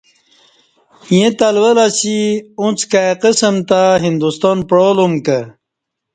ییں 1.13 1.31
تلول 1.39 1.77
اسی 1.85 2.17
اُݩڅ 2.59 2.79
کائی 2.91 3.13
قسم 3.21 3.55
تہ 3.67 3.81
ہندستان 4.05 4.57
پعالُومہ 4.69 5.19
کہ 5.25 5.39